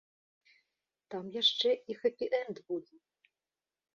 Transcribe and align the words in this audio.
Там 1.15 1.25
яшчэ 1.41 1.69
і 1.93 1.97
хэпі-энд 2.01 2.57
будзе. 2.71 2.97